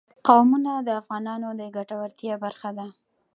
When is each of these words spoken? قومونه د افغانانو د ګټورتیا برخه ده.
قومونه 0.27 0.71
د 0.87 0.89
افغانانو 1.01 1.49
د 1.59 1.61
ګټورتیا 1.75 2.33
برخه 2.43 2.69
ده. 2.77 2.87